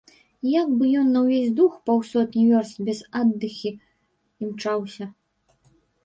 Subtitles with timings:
[0.51, 3.71] Як бы ён на ўвесь дух паўсотні вёрст без аддыхі
[4.45, 5.05] імчаўся?